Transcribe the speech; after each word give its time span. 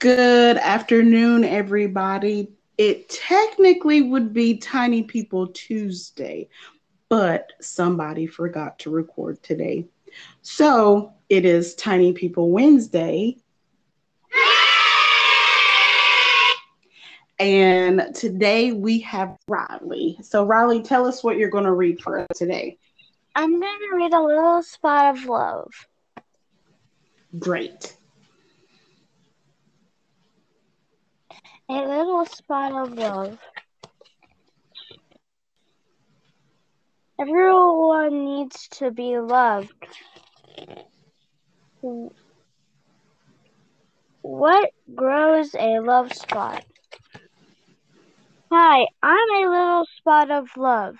Good 0.00 0.58
afternoon, 0.58 1.42
everybody. 1.42 2.52
It 2.76 3.08
technically 3.08 4.00
would 4.00 4.32
be 4.32 4.56
Tiny 4.56 5.02
People 5.02 5.48
Tuesday, 5.48 6.48
but 7.08 7.52
somebody 7.60 8.28
forgot 8.28 8.78
to 8.80 8.90
record 8.90 9.42
today. 9.42 9.88
So 10.42 11.14
it 11.28 11.44
is 11.44 11.74
Tiny 11.74 12.12
People 12.12 12.52
Wednesday. 12.52 13.38
And 17.40 18.14
today 18.14 18.70
we 18.70 19.00
have 19.00 19.36
Riley. 19.48 20.16
So, 20.22 20.44
Riley, 20.44 20.80
tell 20.80 21.06
us 21.06 21.24
what 21.24 21.38
you're 21.38 21.50
going 21.50 21.64
to 21.64 21.72
read 21.72 22.00
for 22.00 22.20
us 22.20 22.28
today. 22.36 22.78
I'm 23.34 23.58
going 23.58 23.78
to 23.90 23.96
read 23.96 24.12
A 24.12 24.22
Little 24.22 24.62
Spot 24.62 25.16
of 25.16 25.24
Love. 25.24 25.72
Great. 27.40 27.97
A 31.70 31.74
little 31.74 32.24
spot 32.24 32.72
of 32.72 32.94
love. 32.94 33.38
Everyone 37.20 38.24
needs 38.24 38.68
to 38.78 38.90
be 38.90 39.18
loved. 39.18 39.74
What 44.22 44.70
grows 44.94 45.54
a 45.54 45.80
love 45.80 46.10
spot? 46.14 46.64
Hi, 48.50 48.86
I'm 49.02 49.30
a 49.30 49.50
little 49.50 49.86
spot 49.98 50.30
of 50.30 50.48
love. 50.56 50.96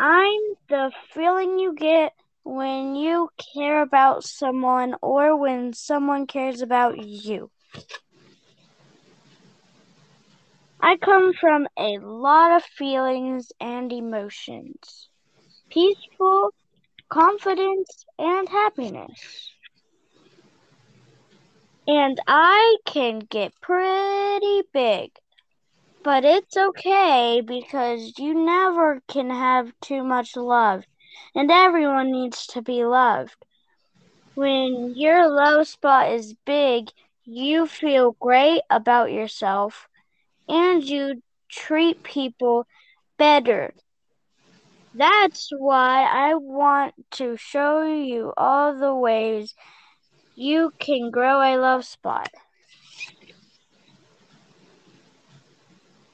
I'm 0.00 0.40
the 0.68 0.90
feeling 1.14 1.60
you 1.60 1.74
get 1.74 2.14
when 2.42 2.96
you 2.96 3.28
care 3.54 3.82
about 3.82 4.24
someone 4.24 4.96
or 5.00 5.36
when 5.36 5.72
someone 5.72 6.26
cares 6.26 6.62
about 6.62 6.98
you. 6.98 7.48
I 10.82 10.96
come 10.96 11.32
from 11.32 11.68
a 11.78 11.98
lot 11.98 12.50
of 12.52 12.64
feelings 12.64 13.52
and 13.60 13.92
emotions 13.92 15.08
peaceful, 15.70 16.50
confidence, 17.08 18.04
and 18.18 18.48
happiness. 18.48 19.52
And 21.86 22.20
I 22.26 22.76
can 22.84 23.20
get 23.20 23.52
pretty 23.60 24.62
big. 24.72 25.12
But 26.02 26.24
it's 26.24 26.56
okay 26.56 27.40
because 27.44 28.18
you 28.18 28.34
never 28.34 29.02
can 29.08 29.30
have 29.30 29.72
too 29.80 30.02
much 30.04 30.36
love, 30.36 30.84
and 31.34 31.50
everyone 31.50 32.10
needs 32.10 32.46
to 32.48 32.62
be 32.62 32.84
loved. 32.84 33.44
When 34.34 34.94
your 34.96 35.28
love 35.30 35.68
spot 35.68 36.10
is 36.10 36.34
big, 36.44 36.90
you 37.24 37.66
feel 37.66 38.16
great 38.20 38.62
about 38.70 39.12
yourself 39.12 39.88
and 40.52 40.84
you 40.84 41.22
treat 41.50 42.02
people 42.02 42.66
better. 43.16 43.72
That's 44.94 45.48
why 45.56 46.04
I 46.04 46.34
want 46.34 46.94
to 47.12 47.36
show 47.36 47.82
you 47.82 48.34
all 48.36 48.78
the 48.78 48.94
ways 48.94 49.54
you 50.34 50.72
can 50.78 51.10
grow 51.10 51.40
a 51.40 51.56
love 51.56 51.84
spot. 51.86 52.28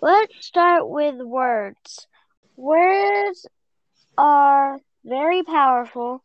Let's 0.00 0.47
start 0.47 0.89
with 0.89 1.16
words. 1.20 2.06
Words 2.56 3.47
are 4.16 4.78
very 5.05 5.42
powerful. 5.42 6.22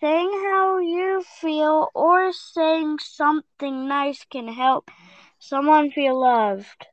Saying 0.00 0.30
how 0.30 0.78
you 0.78 1.22
feel 1.22 1.90
or 1.94 2.32
saying 2.32 2.98
something 3.00 3.86
nice 3.86 4.24
can 4.24 4.48
help 4.48 4.90
someone 5.38 5.90
feel 5.90 6.18
loved. 6.18 6.86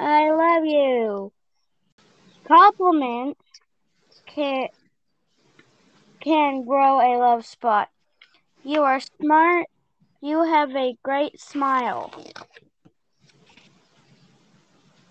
I 0.00 0.30
love 0.30 0.64
you. 0.64 1.32
Compliments 2.48 3.38
can 4.26 4.68
can 6.20 6.64
grow 6.64 7.00
a 7.00 7.18
love 7.18 7.44
spot. 7.44 7.90
You 8.64 8.80
are 8.82 9.00
smart. 9.00 9.66
You 10.22 10.42
have 10.44 10.74
a 10.74 10.96
great 11.02 11.38
smile. 11.38 12.10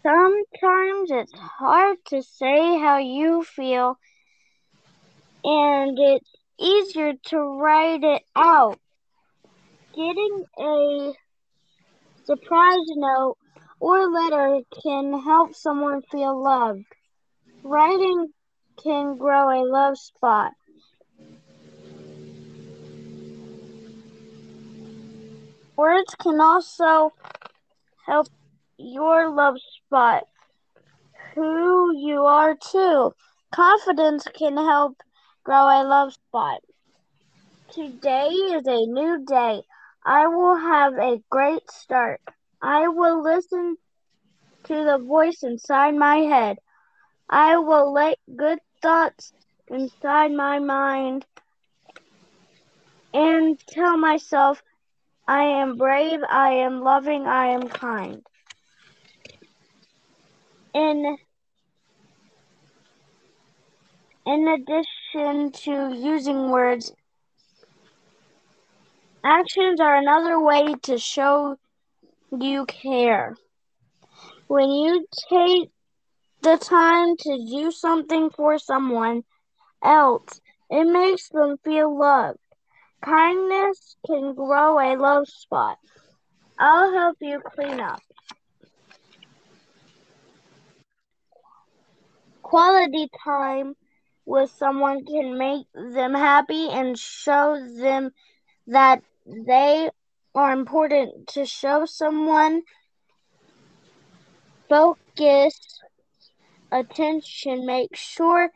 Sometimes 0.02 1.12
it's 1.12 1.34
hard 1.38 1.98
to 2.08 2.24
say 2.24 2.80
how 2.80 2.98
you 2.98 3.44
feel, 3.44 4.00
and 5.44 5.98
it's 6.00 6.32
easier 6.60 7.14
to 7.26 7.38
write 7.38 8.04
it 8.04 8.24
out. 8.36 8.80
Getting 9.96 10.46
a 10.60 11.14
surprise 12.26 12.88
note 12.96 13.39
or 13.80 14.12
letter 14.12 14.62
can 14.84 15.20
help 15.22 15.56
someone 15.56 16.02
feel 16.12 16.42
loved. 16.42 16.86
Writing 17.64 18.34
can 18.84 19.18
grow 19.18 19.50
a 19.50 19.64
love 19.66 19.98
spot. 19.98 20.54
Words 25.78 26.16
can 26.22 26.42
also 26.42 27.14
help 28.06 28.28
your 28.78 29.30
love 29.30 29.56
spot 29.60 30.24
who 31.36 31.98
you 31.98 32.26
are 32.26 32.56
too. 32.56 33.14
Confidence 33.54 34.28
can 34.38 34.58
help 34.58 34.98
grow 35.44 35.68
a 35.68 35.84
love 35.84 36.14
spot. 36.14 36.60
Today 37.72 38.28
is 38.28 38.68
a 38.68 38.86
new 38.86 39.24
day. 39.26 39.62
I 40.06 40.28
will 40.28 40.56
have 40.56 40.94
a 40.94 41.22
great 41.30 41.70
start. 41.72 42.22
I 42.62 42.88
will 42.88 43.24
listen 43.24 43.78
to 44.66 44.84
the 44.84 44.98
voice 44.98 45.44
inside 45.44 45.96
my 45.96 46.18
head. 46.18 46.58
I 47.30 47.58
will 47.58 47.94
let 47.94 48.18
good 48.36 48.60
thoughts 48.82 49.34
inside 49.68 50.32
my 50.32 50.60
mind 50.60 51.26
and 53.14 53.60
tell 53.68 53.98
myself 53.98 54.62
I 55.28 55.44
am 55.44 55.78
brave, 55.78 56.22
I 56.28 56.52
am 56.52 56.82
loving, 56.82 57.28
I 57.28 57.48
am 57.48 57.68
kind. 57.68 58.26
In 60.74 61.18
in 64.26 64.48
addition 64.48 65.52
to 65.52 65.94
using 65.96 66.50
words, 66.50 66.92
actions 69.24 69.80
are 69.80 69.96
another 69.96 70.40
way 70.40 70.74
to 70.84 70.98
show 70.98 71.58
you 72.32 72.66
care. 72.66 73.36
When 74.48 74.70
you 74.70 75.06
take 75.30 75.70
the 76.42 76.58
time 76.58 77.16
to 77.18 77.46
do 77.50 77.72
something 77.72 78.30
for 78.30 78.58
someone 78.58 79.24
else, 79.84 80.40
it 80.70 80.86
makes 80.86 81.30
them 81.30 81.58
feel 81.64 81.98
loved. 81.98 82.40
Kindness 83.02 83.96
can 84.06 84.34
grow 84.34 84.80
a 84.80 84.98
love 84.98 85.28
spot. 85.28 85.78
I'll 86.58 86.92
help 86.92 87.18
you 87.22 87.42
clean 87.56 87.80
up. 87.80 88.02
Quality 92.42 93.08
time 93.24 93.76
with 94.26 94.52
someone 94.52 95.06
can 95.06 95.38
make 95.38 95.68
them 95.74 96.14
happy 96.14 96.70
and 96.70 96.98
show 96.98 97.58
them 97.80 98.12
that 98.68 99.02
they 99.26 99.90
are 100.40 100.54
important 100.54 101.28
to 101.28 101.46
show 101.46 101.86
someone 101.86 102.62
focus 104.70 105.82
attention. 106.72 107.66
Make 107.66 107.94
sure 107.94 108.50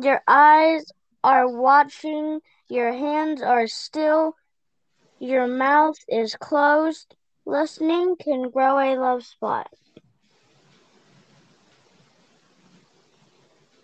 your 0.00 0.22
eyes 0.28 0.84
are 1.24 1.48
watching, 1.48 2.38
your 2.68 2.92
hands 2.92 3.42
are 3.42 3.66
still, 3.66 4.36
your 5.18 5.48
mouth 5.48 5.96
is 6.08 6.36
closed. 6.36 7.16
Listening 7.44 8.14
can 8.20 8.48
grow 8.50 8.78
a 8.78 8.94
love 8.94 9.24
spot. 9.24 9.66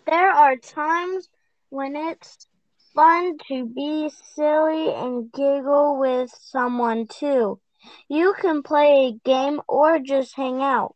There 0.05 0.31
are 0.31 0.55
times 0.55 1.27
when 1.69 1.97
it's 1.97 2.47
fun 2.93 3.37
to 3.47 3.65
be 3.65 4.09
silly 4.35 4.93
and 4.93 5.31
giggle 5.31 5.97
with 5.99 6.29
someone 6.41 7.07
too. 7.07 7.59
You 8.07 8.33
can 8.39 8.63
play 8.63 9.07
a 9.07 9.27
game 9.27 9.61
or 9.67 9.99
just 9.99 10.35
hang 10.35 10.61
out. 10.61 10.95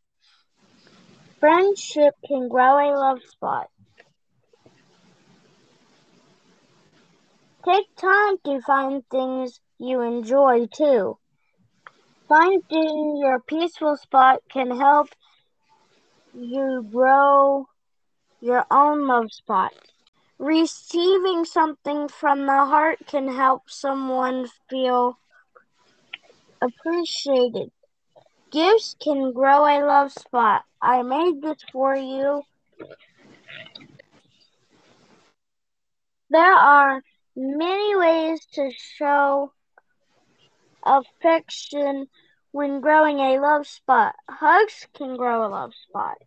Friendship 1.39 2.13
can 2.27 2.49
grow 2.49 2.77
a 2.77 2.89
love 2.95 3.19
spot. 3.23 3.67
Take 7.65 7.93
time 7.95 8.37
to 8.45 8.61
find 8.61 9.03
things 9.09 9.59
you 9.77 10.01
enjoy 10.01 10.67
too. 10.67 11.17
Finding 12.29 13.17
your 13.17 13.39
peaceful 13.41 13.97
spot 13.97 14.41
can 14.49 14.71
help 14.77 15.09
you 16.33 16.87
grow 16.91 17.65
your 18.41 18.65
own 18.71 19.07
love 19.07 19.31
spot. 19.31 19.73
Receiving 20.39 21.45
something 21.45 22.07
from 22.07 22.45
the 22.45 22.65
heart 22.65 22.99
can 23.07 23.27
help 23.27 23.69
someone 23.69 24.47
feel 24.69 25.17
appreciated. 26.61 27.71
Gifts 28.51 28.95
can 29.01 29.33
grow 29.33 29.65
a 29.65 29.83
love 29.83 30.11
spot. 30.11 30.63
I 30.81 31.01
made 31.01 31.41
this 31.41 31.63
for 31.71 31.95
you. 31.95 32.43
There 36.29 36.41
are 36.53 37.01
many 37.35 37.95
ways 37.95 38.45
to 38.53 38.69
show 38.71 39.53
affection 40.85 42.07
when 42.51 42.79
growing 42.79 43.19
a 43.19 43.39
love 43.39 43.65
spot. 43.65 44.15
Hugs 44.29 44.87
can 44.93 45.17
grow 45.17 45.45
a 45.45 45.49
love 45.49 45.73
spot. 45.73 46.17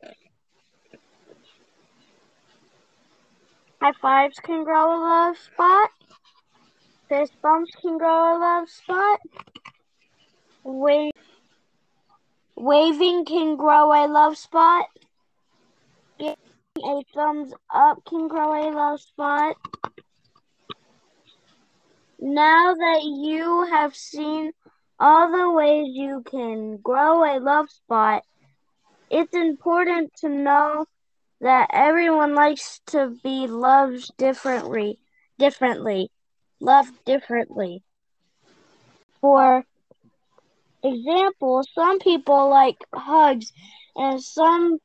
High 3.83 3.93
fives 4.03 4.39
can 4.41 4.65
grow 4.65 4.95
a 4.95 4.99
love 5.01 5.39
spot. 5.39 5.91
Fist 7.09 7.33
bumps 7.43 7.73
can 7.81 7.97
grow 7.97 8.37
a 8.37 8.39
love 8.39 8.69
spot. 8.69 9.21
Wa- 10.63 11.11
waving 12.57 13.25
can 13.25 13.57
grow 13.57 13.91
a 13.93 14.05
love 14.07 14.37
spot. 14.37 14.85
Giving 16.19 16.37
a 16.85 17.01
thumbs 17.15 17.55
up 17.75 18.05
can 18.05 18.29
grow 18.29 18.53
a 18.53 18.69
love 18.71 19.01
spot. 19.01 19.57
Now 22.19 22.75
that 22.75 23.01
you 23.03 23.65
have 23.65 23.97
seen 23.97 24.53
all 24.99 25.33
the 25.33 25.51
ways 25.51 25.87
you 25.89 26.23
can 26.31 26.77
grow 26.77 27.25
a 27.25 27.41
love 27.41 27.71
spot, 27.71 28.25
it's 29.11 29.35
important 29.35 30.13
to 30.17 30.29
know 30.29 30.85
that 31.41 31.69
everyone 31.73 32.35
likes 32.35 32.81
to 32.87 33.17
be 33.23 33.47
loved 33.47 34.17
differently, 34.17 34.99
differently, 35.39 36.11
loved 36.61 37.05
differently. 37.05 37.83
For 39.21 39.65
example, 40.83 41.63
some 41.75 41.99
people 41.99 42.49
like 42.49 42.77
hugs 42.95 43.53
and 43.97 44.23
some 44.23 44.79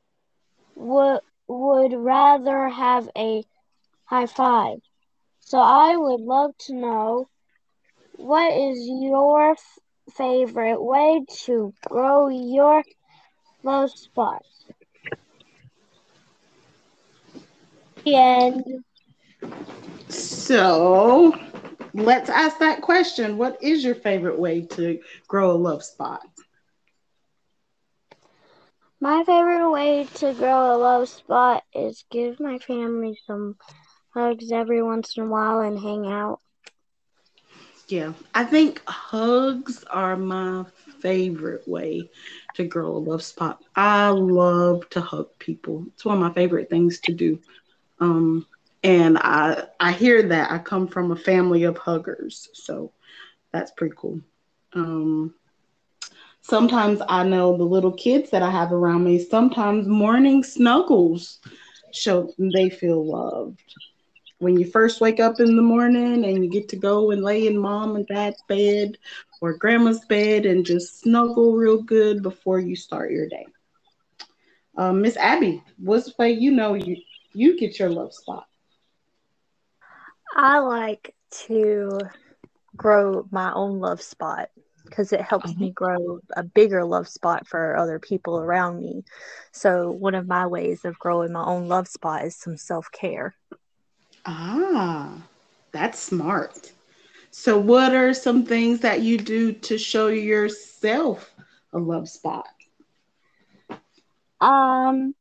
would 0.76 1.22
would 1.48 1.94
rather 1.94 2.70
have 2.70 3.10
a 3.18 3.44
high 4.06 4.26
five. 4.28 4.80
So 5.40 5.60
I 5.60 5.96
would 5.98 6.22
love 6.22 6.58
to 6.68 6.74
know 6.76 7.30
what 8.14 8.54
is 8.54 8.88
your 8.88 9.52
f- 9.52 9.80
favorite 10.16 10.82
way 10.82 11.26
to 11.46 11.74
grow 11.88 12.28
your 12.30 12.84
love 13.64 13.92
spot? 13.92 14.44
The 18.06 18.16
end. 18.16 18.64
So 20.10 21.34
let's 21.94 22.30
ask 22.30 22.60
that 22.60 22.82
question. 22.82 23.38
What 23.38 23.62
is 23.62 23.84
your 23.84 23.96
favorite 23.96 24.40
way 24.40 24.62
to 24.62 25.00
grow 25.28 25.52
a 25.52 25.58
love 25.58 25.84
spot? 25.84 26.22
My 29.00 29.24
favorite 29.24 29.70
way 29.72 30.06
to 30.06 30.34
grow 30.34 30.76
a 30.76 30.78
love 30.78 31.10
spot 31.10 31.64
is 31.74 32.06
give 32.10 32.40
my 32.40 32.58
family 32.60 33.18
some 33.26 33.58
hugs 34.14 34.52
every 34.52 34.82
once 34.82 35.18
in 35.18 35.24
a 35.24 35.28
while 35.28 35.60
and 35.60 35.80
hang 35.80 36.08
out. 36.08 36.40
Yeah, 37.88 38.14
I 38.34 38.44
think 38.46 38.82
hugs 38.88 39.84
are 39.92 40.16
my 40.18 40.66
favorite 41.00 41.68
way 41.68 42.10
to 42.56 42.64
grow 42.64 42.96
a 42.96 42.98
love 43.00 43.22
spot. 43.24 43.62
I 43.76 44.10
love 44.10 44.90
to 44.92 45.02
hug 45.02 45.28
people. 45.40 45.86
It's 45.94 46.06
one 46.06 46.16
of 46.18 46.22
my 46.22 46.34
favorite 46.34 46.70
things 46.70 47.00
to 47.02 47.14
do. 47.14 47.40
Um, 48.00 48.46
and 48.84 49.18
I 49.18 49.64
I 49.80 49.92
hear 49.92 50.22
that 50.24 50.52
I 50.52 50.60
come 50.60 50.88
from 50.88 51.12
a 51.12 51.16
family 51.16 51.64
of 51.64 51.78
huggers, 51.78 52.50
so 52.54 52.92
that's 53.52 53.72
pretty 53.72 53.96
cool. 53.98 54.22
Um, 54.74 55.34
sometimes 56.42 57.02
I 57.08 57.24
know 57.24 57.58
the 57.58 57.64
little 57.64 57.92
kids 57.92 58.30
that 58.32 58.42
I 58.44 58.50
have 58.52 58.72
around 58.72 59.04
me. 59.04 59.20
Sometimes 59.20 59.88
morning 59.88 60.44
snuggles 60.44 61.40
show 61.92 62.34
they 62.38 62.70
feel 62.70 63.06
loved. 63.06 63.62
When 64.40 64.58
you 64.60 64.66
first 64.70 65.02
wake 65.02 65.20
up 65.20 65.40
in 65.40 65.56
the 65.56 65.62
morning 65.62 66.26
and 66.26 66.44
you 66.44 66.50
get 66.50 66.68
to 66.70 66.76
go 66.76 67.12
and 67.12 67.24
lay 67.24 67.48
in 67.48 67.58
mom 67.58 67.96
and 67.96 68.06
dad's 68.08 68.42
bed 68.48 68.98
or 69.42 69.54
grandma's 69.54 70.04
bed 70.06 70.46
and 70.46 70.66
just 70.66 71.00
snuggle 71.00 71.54
real 71.56 71.82
good 71.82 72.22
before 72.22 72.60
you 72.60 72.76
start 72.76 73.12
your 73.12 73.28
day. 73.28 73.46
Um, 74.78 75.02
Miss 75.02 75.18
Abby, 75.18 75.64
what's 75.78 76.06
the 76.08 76.14
way 76.20 76.32
you 76.32 76.52
know 76.52 76.74
you 76.74 76.98
you 77.36 77.58
get 77.60 77.80
your 77.80 77.90
love 77.90 78.14
spot? 78.14 78.48
I 80.36 80.60
like 80.60 81.16
to 81.48 82.00
grow 82.76 83.28
my 83.32 83.52
own 83.54 83.80
love 83.80 84.02
spot 84.02 84.50
because 84.86 85.12
it 85.14 85.22
helps 85.22 85.56
Mhm. 85.56 85.60
me 85.60 85.72
grow 85.72 86.20
a 86.36 86.44
bigger 86.44 86.84
love 86.86 87.08
spot 87.08 87.48
for 87.48 87.76
other 87.78 88.00
people 88.00 88.38
around 88.40 88.80
me. 88.80 89.04
So, 89.52 89.92
one 89.92 90.16
of 90.16 90.28
my 90.28 90.48
ways 90.48 90.86
of 90.86 91.00
growing 91.00 91.34
my 91.34 91.44
own 91.46 91.68
love 91.68 91.88
spot 91.88 92.26
is 92.26 92.36
some 92.36 92.58
self 92.58 92.90
care. 92.92 93.36
Ah, 94.26 95.28
that's 95.72 96.00
smart. 96.00 96.72
So, 97.32 97.58
what 97.58 97.94
are 97.96 98.14
some 98.14 98.46
things 98.46 98.80
that 98.82 99.02
you 99.02 99.18
do 99.18 99.52
to 99.54 99.78
show 99.78 100.08
yourself 100.08 101.34
a 101.74 101.80
love 101.80 102.08
spot? 102.10 102.48
Um, 104.42 105.16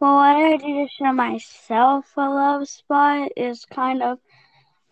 well, 0.00 0.16
what 0.16 0.36
I 0.36 0.56
do 0.56 0.84
to 0.84 0.88
show 0.88 1.12
myself 1.12 2.12
a 2.16 2.28
love 2.28 2.68
spot 2.68 3.30
is 3.36 3.64
kind 3.66 4.02
of 4.02 4.18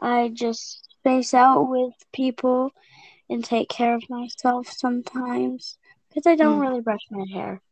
I 0.00 0.28
just 0.32 0.88
space 1.00 1.34
out 1.34 1.68
with 1.68 1.92
people 2.12 2.72
and 3.28 3.44
take 3.44 3.68
care 3.68 3.94
of 3.94 4.08
myself 4.08 4.68
sometimes 4.68 5.78
because 6.08 6.26
I 6.26 6.34
don't 6.36 6.58
Mm. 6.58 6.60
really 6.60 6.80
brush 6.80 7.06
my 7.10 7.24
hair. 7.32 7.62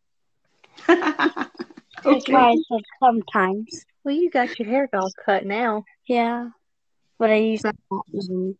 That's 2.04 2.28
why. 2.28 2.50
I 2.50 2.56
said 2.68 2.82
sometimes. 3.00 3.84
Well, 4.04 4.14
you 4.14 4.30
got 4.30 4.58
your 4.58 4.68
hair 4.68 4.88
all 4.92 5.12
cut 5.24 5.44
now. 5.44 5.84
Yeah, 6.06 6.50
but 7.18 7.30
I 7.30 7.36
used 7.36 7.66
to 7.68 7.74
not 7.90 8.04
even. 8.12 8.56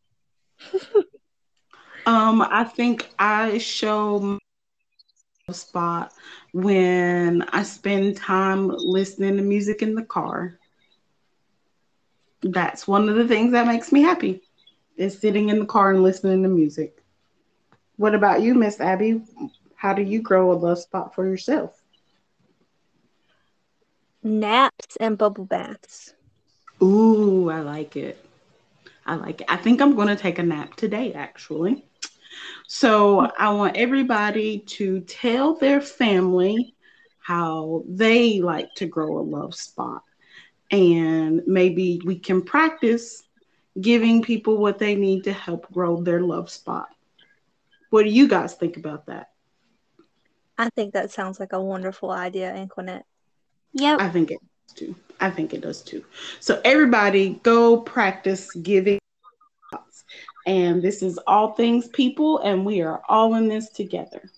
Um, 2.07 2.43
I 2.43 2.65
think 2.65 3.11
I 3.19 3.59
show 3.59 4.19
my 4.21 4.39
love 4.39 4.44
spot 5.53 6.13
when 6.53 7.43
I 7.53 7.63
spend 7.65 8.17
time 8.17 8.69
listening 8.69 9.37
to 9.37 9.43
music 9.43 9.83
in 9.83 9.95
the 9.95 10.03
car. 10.05 10.59
That's 12.43 12.87
one 12.87 13.09
of 13.09 13.17
the 13.17 13.27
things 13.27 13.53
that 13.53 13.67
makes 13.67 13.93
me 13.93 14.03
happy 14.03 14.43
is 14.97 15.19
sitting 15.19 15.49
in 15.49 15.59
the 15.61 15.67
car 15.67 15.91
and 15.91 16.03
listening 16.03 16.43
to 16.43 16.49
music. 16.49 17.03
What 17.97 18.15
about 18.15 18.43
you, 18.43 18.55
Miss 18.55 18.81
Abby? 18.81 19.23
How 19.77 19.93
do 19.95 20.03
you 20.03 20.23
grow 20.23 20.51
a 20.53 20.55
love 20.55 20.79
spot 20.79 21.15
for 21.15 21.27
yourself? 21.27 21.83
Naps 24.23 24.97
and 24.99 25.17
bubble 25.17 25.45
baths. 25.45 26.15
Ooh, 26.83 27.51
I 27.51 27.61
like 27.61 27.97
it. 27.97 28.25
I 29.07 29.15
like 29.15 29.41
it. 29.41 29.47
I 29.51 29.57
think 29.57 29.81
I'm 29.81 29.95
going 29.95 30.09
to 30.09 30.17
take 30.17 30.39
a 30.39 30.43
nap 30.43 30.75
today, 30.77 31.13
actually. 31.13 31.85
So 32.67 33.31
I 33.39 33.51
want 33.51 33.77
everybody 33.77 34.61
to 34.61 35.01
tell 35.01 35.55
their 35.57 35.81
family 35.81 36.75
how 37.19 37.85
they 37.89 38.41
like 38.41 38.69
to 38.77 38.87
grow 38.87 39.19
a 39.19 39.23
love 39.23 39.55
spot. 39.55 40.03
And 40.71 41.43
maybe 41.47 42.01
we 42.05 42.19
can 42.19 42.43
practice 42.43 43.23
giving 43.81 44.23
people 44.23 44.59
what 44.59 44.79
they 44.79 44.95
need 44.95 45.25
to 45.25 45.33
help 45.33 45.71
grow 45.73 46.03
their 46.03 46.21
love 46.21 46.51
spot. 46.51 46.89
What 47.91 48.05
do 48.05 48.11
you 48.11 48.29
guys 48.29 48.55
think 48.55 48.77
about 48.77 49.07
that? 49.07 49.31
I 50.59 50.71
think 50.71 50.95
that 50.95 51.11
sounds 51.11 51.41
like 51.41 51.53
a 51.53 51.61
wonderful 51.61 52.11
idea, 52.11 52.53
Antoinette. 52.53 53.05
Yep. 53.73 54.01
I 54.01 54.09
think 54.09 54.31
it 54.31 54.39
does 54.41 54.75
too. 54.77 54.97
I 55.21 55.31
think 55.31 55.55
it 55.55 55.61
does 55.61 55.83
too. 55.83 56.05
So 56.41 56.61
everybody 56.65 57.41
go 57.43 57.79
practice 57.79 58.53
giving. 58.53 58.99
And 60.47 60.83
this 60.83 61.03
is 61.03 61.19
all 61.27 61.55
things 61.55 61.89
people, 61.89 62.39
and 62.41 62.67
we 62.67 62.83
are 62.83 63.03
all 63.09 63.35
in 63.35 63.49
this 63.49 63.71
together. 63.71 64.34